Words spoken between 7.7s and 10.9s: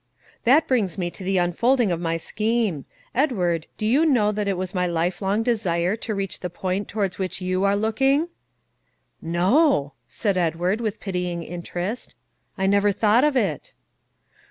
looking?" "No," said Edward,